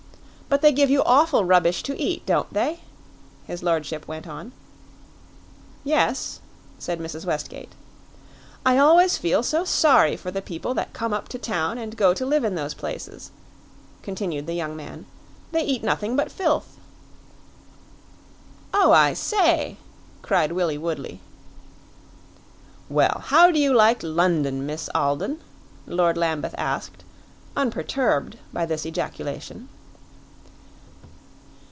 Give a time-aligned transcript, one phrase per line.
[0.53, 2.81] "But they give you awful rubbish to eat, don't they?"
[3.47, 4.51] his lordship went on.
[5.85, 6.41] "Yes,"
[6.77, 7.25] said Mrs.
[7.25, 7.71] Westgate.
[8.65, 12.13] "I always feel so sorry for the people that come up to town and go
[12.13, 13.31] to live in those places,"
[14.03, 15.05] continued the young man.
[15.53, 16.75] "They eat nothing but filth."
[18.73, 19.77] "Oh, I say!"
[20.21, 21.21] cried Willie Woodley.
[22.89, 25.39] "Well, how do you like London, Miss Alden?"
[25.87, 27.05] Lord Lambeth asked,
[27.55, 29.69] unperturbed by this ejaculation.